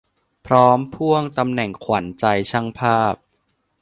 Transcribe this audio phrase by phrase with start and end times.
[0.47, 3.15] พร้อมพ่วงตำแหน่งขวัญใจช่างภาพ